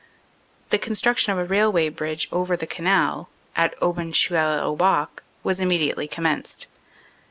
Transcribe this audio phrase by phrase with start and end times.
[0.71, 6.07] The construction of a railway bridge over the Canal at Aubencheul au Bac was immediately
[6.07, 6.65] commenced.